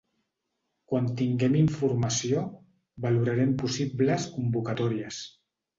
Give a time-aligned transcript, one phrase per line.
[0.91, 2.41] Quan tinguem informació,
[3.07, 5.27] valorarem possibles convocatòries.